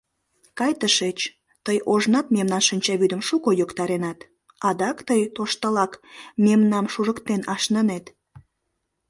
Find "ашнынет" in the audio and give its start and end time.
7.53-8.05